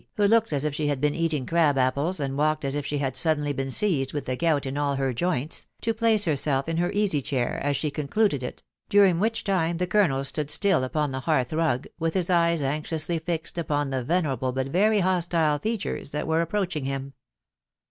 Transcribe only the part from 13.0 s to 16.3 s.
fixed upon the venerable but very hostile features that